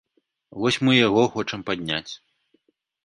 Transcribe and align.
Вось 0.63 0.79
мы 0.87 0.95
яго 1.07 1.23
хочам 1.35 1.59
падняць. 1.71 2.11